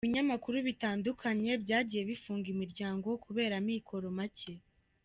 [0.05, 4.53] Ibinyamakuru bitandukanye byagiye bifunga imiryango kubera amikoro make.